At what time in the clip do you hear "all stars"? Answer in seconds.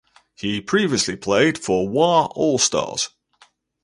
2.33-3.09